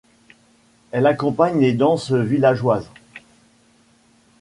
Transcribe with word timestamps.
Elle 0.89 1.05
accompagne 1.05 1.59
les 1.61 1.73
danses 1.73 2.11
villageoises. 2.11 2.89